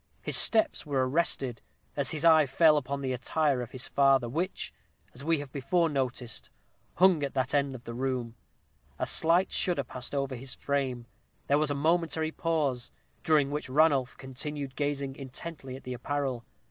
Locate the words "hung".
6.95-7.21